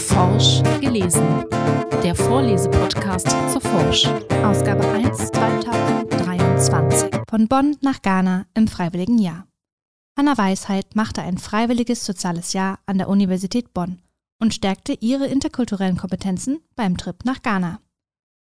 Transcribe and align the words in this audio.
Forsch 0.00 0.62
gelesen. 0.80 1.44
Der 2.02 2.14
Vorlesepodcast 2.14 3.28
zur 3.52 3.60
Forsch. 3.60 4.06
Ausgabe 4.42 4.82
1 4.88 5.28
2023. 5.28 7.10
Von 7.28 7.46
Bonn 7.46 7.76
nach 7.82 8.00
Ghana 8.00 8.46
im 8.54 8.66
Freiwilligen 8.66 9.18
Jahr. 9.18 9.46
Hanna 10.18 10.36
Weisheit 10.38 10.96
machte 10.96 11.20
ein 11.20 11.36
freiwilliges 11.36 12.06
soziales 12.06 12.54
Jahr 12.54 12.78
an 12.86 12.96
der 12.96 13.08
Universität 13.08 13.74
Bonn 13.74 14.00
und 14.40 14.54
stärkte 14.54 14.94
ihre 14.94 15.26
interkulturellen 15.26 15.98
Kompetenzen 15.98 16.60
beim 16.74 16.96
Trip 16.96 17.24
nach 17.24 17.42
Ghana. 17.42 17.80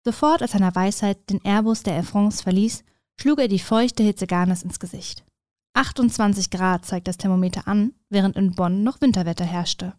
Sofort 0.06 0.44
als 0.44 0.54
Hanna 0.54 0.74
Weisheit 0.76 1.30
den 1.30 1.44
Airbus 1.44 1.82
der 1.82 1.96
Air 1.96 2.04
France 2.04 2.44
verließ, 2.44 2.84
schlug 3.20 3.40
er 3.40 3.48
die 3.48 3.60
feuchte 3.60 4.04
Hitze 4.04 4.28
Ghanas 4.28 4.62
ins 4.64 4.80
Gesicht. 4.80 5.26
28 5.74 6.52
Grad 6.52 6.86
zeigt 6.86 7.08
das 7.08 7.18
Thermometer 7.18 7.68
an, 7.68 7.94
während 8.10 8.36
in 8.36 8.54
Bonn 8.54 8.84
noch 8.84 9.02
Winterwetter 9.02 9.46
herrschte. 9.46 9.94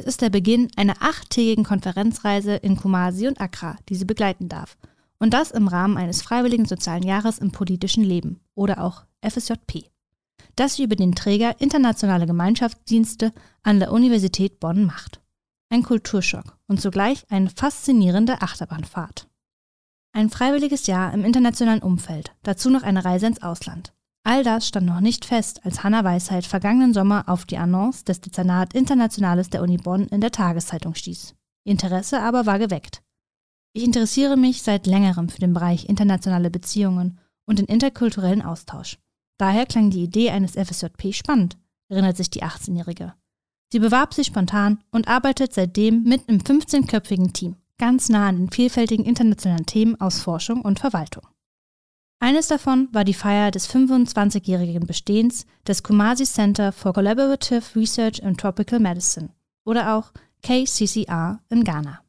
Es 0.00 0.06
ist 0.06 0.22
der 0.22 0.30
Beginn 0.30 0.70
einer 0.76 0.94
achttägigen 1.00 1.62
Konferenzreise 1.62 2.54
in 2.54 2.74
Kumasi 2.74 3.28
und 3.28 3.38
Accra, 3.38 3.76
die 3.90 3.94
sie 3.94 4.06
begleiten 4.06 4.48
darf. 4.48 4.78
Und 5.18 5.34
das 5.34 5.50
im 5.50 5.68
Rahmen 5.68 5.98
eines 5.98 6.22
freiwilligen 6.22 6.64
sozialen 6.64 7.02
Jahres 7.02 7.38
im 7.38 7.52
politischen 7.52 8.02
Leben 8.02 8.40
oder 8.54 8.82
auch 8.82 9.04
FSJP. 9.20 9.90
Das 10.56 10.76
sie 10.76 10.84
über 10.84 10.96
den 10.96 11.14
Träger 11.14 11.60
Internationale 11.60 12.24
Gemeinschaftsdienste 12.24 13.34
an 13.62 13.78
der 13.78 13.92
Universität 13.92 14.58
Bonn 14.58 14.86
macht. 14.86 15.20
Ein 15.68 15.82
Kulturschock 15.82 16.56
und 16.66 16.80
zugleich 16.80 17.26
eine 17.28 17.50
faszinierende 17.50 18.40
Achterbahnfahrt. 18.40 19.28
Ein 20.14 20.30
freiwilliges 20.30 20.86
Jahr 20.86 21.12
im 21.12 21.26
internationalen 21.26 21.82
Umfeld, 21.82 22.32
dazu 22.42 22.70
noch 22.70 22.84
eine 22.84 23.04
Reise 23.04 23.26
ins 23.26 23.42
Ausland. 23.42 23.92
All 24.22 24.44
das 24.44 24.68
stand 24.68 24.86
noch 24.86 25.00
nicht 25.00 25.24
fest, 25.24 25.64
als 25.64 25.82
Hanna 25.82 26.04
Weisheit 26.04 26.44
vergangenen 26.44 26.92
Sommer 26.92 27.24
auf 27.26 27.46
die 27.46 27.56
Annonce 27.56 28.04
des 28.04 28.20
Dezernat 28.20 28.74
Internationales 28.74 29.48
der 29.48 29.62
Uni 29.62 29.78
Bonn 29.78 30.06
in 30.08 30.20
der 30.20 30.30
Tageszeitung 30.30 30.94
stieß. 30.94 31.34
Ihr 31.64 31.72
Interesse 31.72 32.20
aber 32.20 32.44
war 32.44 32.58
geweckt. 32.58 33.02
Ich 33.72 33.84
interessiere 33.84 34.36
mich 34.36 34.62
seit 34.62 34.86
längerem 34.86 35.28
für 35.28 35.40
den 35.40 35.54
Bereich 35.54 35.88
internationale 35.88 36.50
Beziehungen 36.50 37.18
und 37.46 37.58
den 37.58 37.66
interkulturellen 37.66 38.42
Austausch. 38.42 38.98
Daher 39.38 39.64
klang 39.64 39.90
die 39.90 40.02
Idee 40.02 40.30
eines 40.30 40.52
FSJP 40.52 41.14
spannend, 41.14 41.56
erinnert 41.88 42.16
sich 42.16 42.28
die 42.28 42.42
18-Jährige. 42.42 43.14
Sie 43.72 43.78
bewarb 43.78 44.12
sich 44.12 44.26
spontan 44.26 44.82
und 44.90 45.08
arbeitet 45.08 45.54
seitdem 45.54 46.02
mit 46.02 46.28
einem 46.28 46.40
15-köpfigen 46.40 47.32
Team, 47.32 47.56
ganz 47.78 48.08
nah 48.08 48.28
an 48.28 48.36
den 48.36 48.50
vielfältigen 48.50 49.06
internationalen 49.06 49.64
Themen 49.64 49.98
aus 50.00 50.20
Forschung 50.20 50.60
und 50.60 50.80
Verwaltung. 50.80 51.22
Eines 52.22 52.48
davon 52.48 52.88
war 52.92 53.04
die 53.04 53.14
Feier 53.14 53.50
des 53.50 53.66
25-jährigen 53.74 54.86
Bestehens 54.86 55.46
des 55.66 55.82
Kumasi 55.82 56.24
Center 56.24 56.70
for 56.70 56.92
Collaborative 56.92 57.62
Research 57.74 58.18
in 58.18 58.36
Tropical 58.36 58.78
Medicine 58.78 59.30
oder 59.64 59.96
auch 59.96 60.12
KCCR 60.42 61.40
in 61.48 61.64
Ghana. 61.64 62.00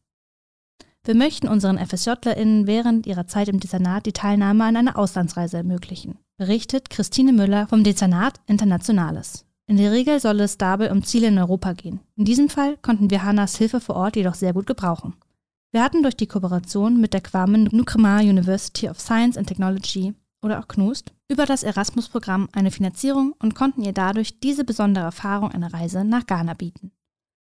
Wir 1.06 1.16
möchten 1.16 1.48
unseren 1.48 1.80
FSJlerInnen 1.80 2.68
während 2.68 3.08
ihrer 3.08 3.26
Zeit 3.26 3.48
im 3.48 3.62
Dezernat 3.62 4.06
die 4.06 4.12
Teilnahme 4.12 4.66
an 4.66 4.76
einer 4.76 4.98
Auslandsreise 4.98 5.58
ermöglichen, 5.58 6.18
berichtet 6.36 6.90
Christine 6.90 7.32
Müller 7.32 7.68
vom 7.68 7.86
Dezernat 7.86 8.42
Internationales. 8.48 9.46
In 9.66 9.78
der 9.78 9.94
Regel 9.94 10.20
soll 10.20 10.42
es 10.42 10.58
dabei 10.58 10.92
um 10.92 11.06
Ziele 11.06 11.28
in 11.28 11.40
Europa 11.40 11.72
gehen. 11.72 12.02
In 12.18 12.26
diesem 12.26 12.50
Fall 12.50 12.76
konnten 12.82 13.10
wir 13.10 13.24
Hannas 13.24 13.56
Hilfe 13.56 13.80
vor 13.80 13.96
Ort 13.96 14.18
jedoch 14.18 14.36
sehr 14.36 14.52
gut 14.52 14.68
gebrauchen. 14.68 15.14
Wir 15.74 15.84
hatten 15.84 16.04
durch 16.04 16.18
die 16.18 16.28
Kooperation 16.28 17.00
mit 17.00 17.14
der 17.14 17.22
Kwame 17.22 17.60
Nkrumah 17.60 18.20
University 18.20 18.90
of 18.90 19.00
Science 19.00 19.38
and 19.38 19.48
Technology 19.48 20.14
oder 20.42 20.60
auch 20.60 20.68
KNUST 20.68 21.14
über 21.30 21.46
das 21.46 21.64
Erasmus-Programm 21.64 22.50
eine 22.52 22.72
Finanzierung 22.72 23.34
und 23.40 23.56
konnten 23.56 23.82
ihr 23.84 23.94
dadurch 23.94 24.42
diese 24.42 24.66
besondere 24.66 25.06
Erfahrung 25.06 25.52
einer 25.52 25.74
Reise 25.74 26.04
nach 26.04 26.26
Ghana 26.26 26.56
bieten. 26.56 26.92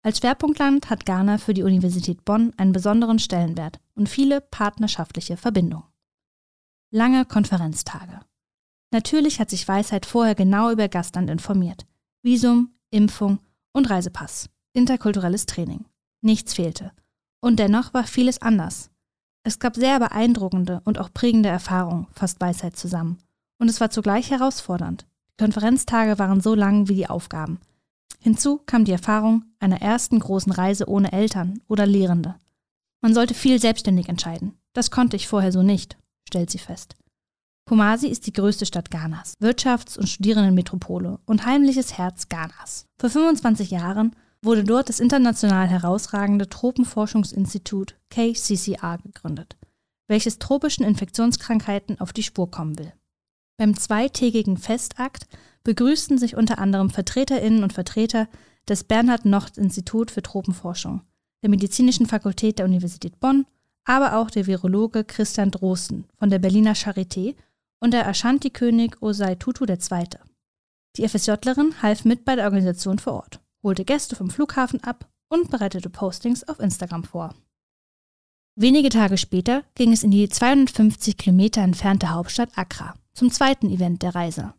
Als 0.04 0.18
Schwerpunktland 0.18 0.90
hat 0.90 1.06
Ghana 1.06 1.38
für 1.38 1.54
die 1.54 1.62
Universität 1.64 2.26
Bonn 2.26 2.54
einen 2.58 2.72
besonderen 2.72 3.20
Stellenwert 3.20 3.80
und 3.94 4.10
viele 4.10 4.42
partnerschaftliche 4.42 5.38
Verbindungen. 5.38 5.86
Lange 6.92 7.26
Konferenztage. 7.26 8.22
Natürlich 8.92 9.40
hat 9.40 9.50
sich 9.50 9.68
Weisheit 9.68 10.06
vorher 10.06 10.34
genau 10.34 10.72
über 10.72 10.88
Gastland 10.88 11.30
informiert. 11.30 11.86
Visum, 12.24 12.72
Impfung 12.90 13.40
und 13.74 13.90
Reisepass. 13.90 14.50
Interkulturelles 14.74 15.46
Training. 15.46 15.86
Nichts 16.22 16.54
fehlte. 16.54 16.94
Und 17.42 17.58
dennoch 17.60 17.94
war 17.94 18.04
vieles 18.04 18.42
anders. 18.42 18.90
Es 19.44 19.60
gab 19.60 19.76
sehr 19.76 20.00
beeindruckende 20.00 20.82
und 20.84 21.00
auch 21.00 21.14
prägende 21.14 21.50
Erfahrungen, 21.50 22.08
fasst 22.12 22.42
Weisheit 22.42 22.76
zusammen. 22.76 23.20
Und 23.60 23.70
es 23.70 23.80
war 23.80 23.90
zugleich 23.90 24.30
herausfordernd. 24.30 25.06
Die 25.32 25.44
Konferenztage 25.44 26.20
waren 26.20 26.42
so 26.42 26.56
lang 26.56 26.90
wie 26.90 26.96
die 26.96 27.10
Aufgaben. 27.10 27.60
Hinzu 28.20 28.58
kam 28.66 28.86
die 28.86 28.92
Erfahrung 28.92 29.46
einer 29.60 29.82
ersten 29.82 30.20
großen 30.20 30.52
Reise 30.52 30.90
ohne 30.90 31.12
Eltern 31.12 31.62
oder 31.68 31.86
Lehrende. 31.86 32.36
Man 33.02 33.14
sollte 33.14 33.34
viel 33.34 33.60
selbstständig 33.60 34.10
entscheiden. 34.10 34.58
Das 34.74 34.92
konnte 34.92 35.16
ich 35.16 35.28
vorher 35.28 35.52
so 35.52 35.64
nicht, 35.64 35.98
stellt 36.28 36.50
sie 36.50 36.58
fest. 36.58 36.96
Kumasi 37.68 38.08
ist 38.08 38.28
die 38.28 38.34
größte 38.34 38.66
Stadt 38.66 38.92
Ghanas, 38.92 39.36
Wirtschafts- 39.42 39.98
und 39.98 40.08
Studierendenmetropole 40.08 41.20
und 41.26 41.46
heimliches 41.46 41.98
Herz 41.98 42.30
Ghanas. 42.30 42.86
Vor 43.00 43.10
25 43.10 43.72
Jahren 43.72 44.16
wurde 44.42 44.64
dort 44.64 44.90
das 44.90 45.00
international 45.00 45.68
herausragende 45.68 46.50
Tropenforschungsinstitut 46.50 47.96
KCCR 48.10 49.00
gegründet, 49.04 49.58
welches 50.08 50.40
tropischen 50.40 50.86
Infektionskrankheiten 50.86 52.00
auf 52.00 52.14
die 52.14 52.24
Spur 52.24 52.50
kommen 52.50 52.78
will. 52.78 52.94
Beim 53.58 53.76
zweitägigen 53.76 54.58
Festakt 54.58 55.28
begrüßten 55.64 56.18
sich 56.18 56.36
unter 56.36 56.60
anderem 56.60 56.90
Vertreterinnen 56.90 57.64
und 57.64 57.74
Vertreter 57.74 58.28
des 58.68 58.84
Bernhard 58.84 59.26
Nocht 59.26 59.58
Institut 59.58 60.12
für 60.12 60.22
Tropenforschung, 60.22 61.02
der 61.42 61.50
Medizinischen 61.50 62.06
Fakultät 62.06 62.60
der 62.60 62.66
Universität 62.66 63.20
Bonn, 63.20 63.46
aber 63.86 64.18
auch 64.18 64.30
der 64.30 64.46
Virologe 64.46 65.04
Christian 65.04 65.52
Drosten 65.52 66.06
von 66.18 66.30
der 66.30 66.40
Berliner 66.40 66.74
Charité 66.74 67.36
und 67.80 67.92
der 67.92 68.08
Ashanti-König 68.08 69.02
Osei 69.02 69.36
Tutu 69.36 69.66
II. 69.66 70.08
Die 70.96 71.08
FSJlerin 71.08 71.82
half 71.82 72.06
mit 72.06 72.26
bei 72.26 72.36
der 72.36 72.46
Organisation 72.46 73.00
vor 73.00 73.14
Ort 73.14 73.40
holte 73.64 73.86
Gäste 73.86 74.16
vom 74.16 74.30
Flughafen 74.30 74.84
ab 74.84 75.10
und 75.30 75.52
bereitete 75.52 75.90
Postings 75.90 76.48
auf 76.48 76.60
Instagram 76.60 77.04
vor. 77.04 77.34
Wenige 78.56 78.90
Tage 78.90 79.18
später 79.18 79.64
ging 79.76 79.92
es 79.92 80.04
in 80.04 80.12
die 80.12 80.28
250 80.28 81.18
Kilometer 81.18 81.62
entfernte 81.62 82.10
Hauptstadt 82.10 82.58
Accra 82.58 82.96
zum 83.14 83.30
zweiten 83.30 83.70
Event 83.70 84.02
der 84.02 84.16
Reise. 84.16 84.54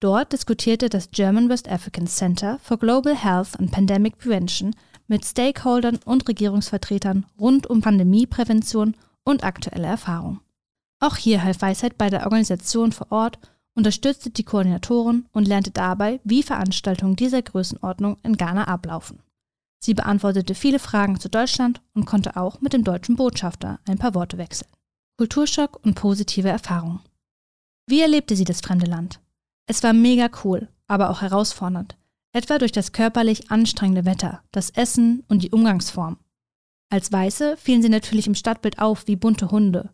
Dort 0.00 0.32
diskutierte 0.32 0.88
das 0.88 1.10
German 1.10 1.48
West 1.48 1.68
African 1.68 2.06
Center 2.06 2.58
for 2.58 2.78
Global 2.78 3.16
Health 3.16 3.58
and 3.58 3.70
Pandemic 3.70 4.18
Prevention 4.18 4.74
mit 5.06 5.24
Stakeholdern 5.24 5.98
und 6.04 6.28
Regierungsvertretern 6.28 7.26
rund 7.38 7.66
um 7.68 7.80
Pandemieprävention 7.80 8.96
und 9.24 9.44
aktuelle 9.44 9.86
Erfahrung. 9.86 10.40
Auch 11.00 11.16
hier 11.16 11.42
half 11.42 11.60
Weisheit 11.62 11.96
bei 11.96 12.10
der 12.10 12.24
Organisation 12.24 12.92
vor 12.92 13.10
Ort 13.10 13.38
unterstützte 13.74 14.30
die 14.30 14.44
Koordinatoren 14.44 15.26
und 15.32 15.48
lernte 15.48 15.70
dabei, 15.70 16.20
wie 16.24 16.42
Veranstaltungen 16.42 17.16
dieser 17.16 17.42
Größenordnung 17.42 18.18
in 18.22 18.36
Ghana 18.36 18.68
ablaufen. 18.68 19.20
Sie 19.84 19.94
beantwortete 19.94 20.54
viele 20.54 20.78
Fragen 20.78 21.20
zu 21.20 21.28
Deutschland 21.28 21.82
und 21.92 22.06
konnte 22.06 22.36
auch 22.36 22.60
mit 22.60 22.72
dem 22.72 22.84
deutschen 22.84 23.16
Botschafter 23.16 23.80
ein 23.86 23.98
paar 23.98 24.14
Worte 24.14 24.38
wechseln. 24.38 24.70
Kulturschock 25.18 25.84
und 25.84 25.94
positive 25.94 26.48
Erfahrungen. 26.48 27.00
Wie 27.86 28.00
erlebte 28.00 28.34
sie 28.34 28.44
das 28.44 28.62
fremde 28.62 28.86
Land? 28.86 29.20
Es 29.66 29.82
war 29.82 29.92
mega 29.92 30.28
cool, 30.42 30.68
aber 30.86 31.10
auch 31.10 31.20
herausfordernd, 31.20 31.96
etwa 32.32 32.58
durch 32.58 32.72
das 32.72 32.92
körperlich 32.92 33.50
anstrengende 33.50 34.04
Wetter, 34.04 34.42
das 34.52 34.70
Essen 34.70 35.24
und 35.28 35.42
die 35.42 35.50
Umgangsform. 35.50 36.18
Als 36.90 37.12
Weiße 37.12 37.56
fielen 37.56 37.82
sie 37.82 37.88
natürlich 37.88 38.26
im 38.26 38.34
Stadtbild 38.34 38.78
auf 38.78 39.06
wie 39.06 39.16
bunte 39.16 39.50
Hunde. 39.50 39.90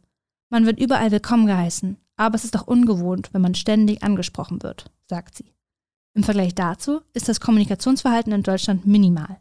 Man 0.50 0.66
wird 0.66 0.80
überall 0.80 1.10
willkommen 1.10 1.46
geheißen, 1.46 1.96
aber 2.20 2.34
es 2.34 2.44
ist 2.44 2.54
auch 2.54 2.66
ungewohnt, 2.66 3.32
wenn 3.32 3.40
man 3.40 3.54
ständig 3.54 4.02
angesprochen 4.02 4.62
wird, 4.62 4.90
sagt 5.08 5.38
sie. 5.38 5.54
Im 6.12 6.22
Vergleich 6.22 6.54
dazu 6.54 7.00
ist 7.14 7.30
das 7.30 7.40
Kommunikationsverhalten 7.40 8.30
in 8.34 8.42
Deutschland 8.42 8.86
minimal. 8.86 9.40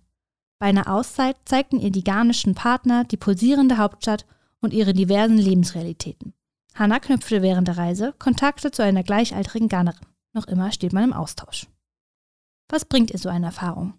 Bei 0.59 0.67
einer 0.67 0.89
Auszeit 0.89 1.35
zeigten 1.43 1.81
ihr 1.81 1.91
die 1.91 2.05
ghanischen 2.05 2.55
Partner 2.55 3.03
die 3.03 3.17
pulsierende 3.17 3.77
Hauptstadt 3.77 4.25
und 4.61 4.73
ihre 4.73 4.93
diversen 4.93 5.37
Lebensrealitäten. 5.37 6.33
Hannah 6.73 6.99
knüpfte 6.99 7.41
während 7.41 7.67
der 7.67 7.77
Reise 7.77 8.13
Kontakte 8.17 8.71
zu 8.71 8.81
einer 8.81 9.03
gleichaltrigen 9.03 9.67
Ghanarin. 9.67 10.07
Noch 10.31 10.47
immer 10.47 10.71
steht 10.71 10.93
man 10.93 11.03
im 11.03 11.13
Austausch. 11.13 11.67
Was 12.69 12.85
bringt 12.85 13.11
ihr 13.11 13.19
so 13.19 13.27
eine 13.27 13.47
Erfahrung? 13.47 13.95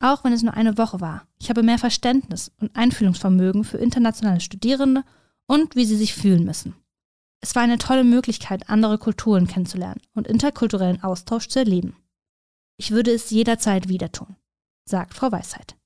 Auch 0.00 0.24
wenn 0.24 0.32
es 0.32 0.42
nur 0.42 0.54
eine 0.54 0.78
Woche 0.78 1.02
war, 1.02 1.26
ich 1.38 1.50
habe 1.50 1.62
mehr 1.62 1.78
Verständnis 1.78 2.50
und 2.60 2.74
Einfühlungsvermögen 2.76 3.64
für 3.64 3.76
internationale 3.76 4.40
Studierende 4.40 5.04
und 5.46 5.76
wie 5.76 5.84
sie 5.84 5.96
sich 5.96 6.14
fühlen 6.14 6.44
müssen. 6.44 6.76
Es 7.40 7.54
war 7.54 7.62
eine 7.62 7.78
tolle 7.78 8.04
Möglichkeit, 8.04 8.68
andere 8.68 8.98
Kulturen 8.98 9.46
kennenzulernen 9.46 10.00
und 10.14 10.26
interkulturellen 10.26 11.02
Austausch 11.02 11.48
zu 11.48 11.58
erleben. 11.58 11.96
Ich 12.78 12.90
würde 12.90 13.12
es 13.12 13.30
jederzeit 13.30 13.88
wieder 13.88 14.12
tun, 14.12 14.36
sagt 14.84 15.14
Frau 15.14 15.32
Weisheit. 15.32 15.76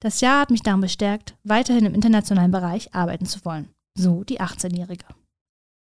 Das 0.00 0.20
Jahr 0.20 0.40
hat 0.40 0.50
mich 0.50 0.62
darin 0.62 0.80
bestärkt, 0.80 1.36
weiterhin 1.42 1.86
im 1.86 1.94
internationalen 1.94 2.52
Bereich 2.52 2.94
arbeiten 2.94 3.26
zu 3.26 3.44
wollen, 3.44 3.74
so 3.94 4.22
die 4.22 4.40
18-Jährige. 4.40 5.06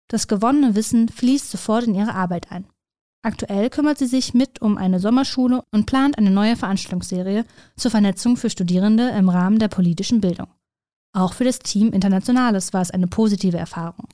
Das 0.09 0.27
gewonnene 0.27 0.75
Wissen 0.75 1.07
fließt 1.07 1.49
sofort 1.49 1.85
in 1.85 1.95
ihre 1.95 2.13
Arbeit 2.13 2.51
ein. 2.51 2.67
Aktuell 3.25 3.69
kümmert 3.69 3.97
sie 3.97 4.07
sich 4.07 4.33
mit 4.33 4.61
um 4.61 4.77
eine 4.77 4.99
Sommerschule 4.99 5.63
und 5.71 5.85
plant 5.85 6.17
eine 6.17 6.29
neue 6.29 6.57
Veranstaltungsserie 6.57 7.45
zur 7.77 7.91
Vernetzung 7.91 8.35
für 8.35 8.49
Studierende 8.49 9.09
im 9.11 9.29
Rahmen 9.29 9.59
der 9.59 9.69
politischen 9.69 10.19
Bildung. 10.19 10.47
Auch 11.13 11.33
für 11.33 11.45
das 11.45 11.59
Team 11.59 11.93
Internationales 11.93 12.73
war 12.73 12.81
es 12.81 12.91
eine 12.91 13.07
positive 13.07 13.57
Erfahrung. 13.57 14.09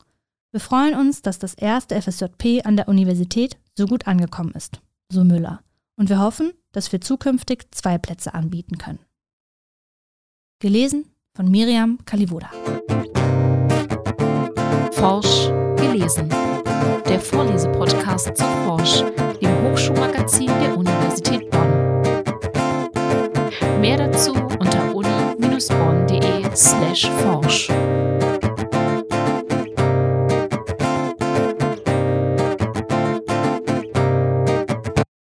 Wir 0.52 0.60
freuen 0.60 0.96
uns, 0.96 1.22
dass 1.22 1.38
das 1.38 1.54
erste 1.54 2.02
FSJP 2.02 2.66
an 2.66 2.76
der 2.76 2.88
Universität 2.88 3.60
so 3.78 3.86
gut 3.86 4.08
angekommen 4.08 4.52
ist, 4.54 4.82
so 5.12 5.24
Müller. 5.24 5.62
Und 5.96 6.10
wir 6.10 6.20
hoffen, 6.20 6.54
dass 6.72 6.92
wir 6.92 7.02
zukünftig 7.02 7.68
zwei 7.72 8.00
Plätze 8.00 8.34
anbieten 8.34 8.80
können. 8.80 9.00
Gelesen 10.60 11.06
von 11.36 11.52
Miriam 11.52 12.00
Kalivoda. 12.04 12.50
Forsch 14.94 15.50
gelesen. 15.76 16.30
Der 17.08 17.20
Vorlesepodcast 17.20 18.36
zu 18.36 18.44
Forsch, 18.66 19.04
dem 19.40 19.62
Hochschulmagazin 19.64 20.48
der 20.48 20.76
Universität 20.76 21.48
Bonn. 21.52 22.02
Mehr 23.80 23.98
dazu 23.98 24.34
unter 24.34 24.96
uni-bonn.de 24.96 26.56
slash 26.56 27.08
forsch. 27.22 27.70